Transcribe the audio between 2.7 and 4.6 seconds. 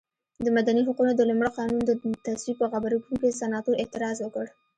غبرګون کې سناتور اعتراض وکړ.